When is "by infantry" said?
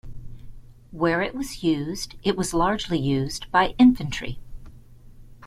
3.51-4.39